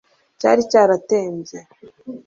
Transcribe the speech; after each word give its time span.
cyari 0.39 0.61
cyaratembye 0.71 1.59